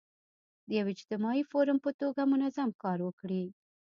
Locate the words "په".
1.85-1.91